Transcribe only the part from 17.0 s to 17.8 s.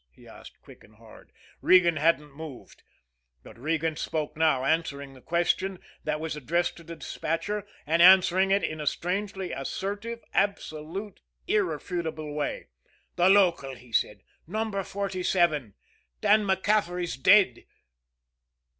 dead."